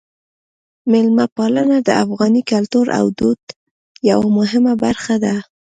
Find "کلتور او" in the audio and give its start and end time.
2.51-3.05